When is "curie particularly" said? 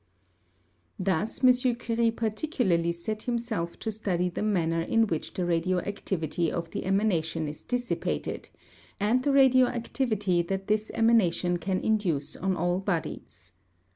1.75-2.91